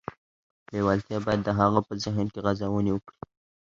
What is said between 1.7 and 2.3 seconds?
په ذهن